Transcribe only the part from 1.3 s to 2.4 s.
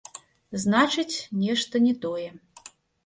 нешта не тое.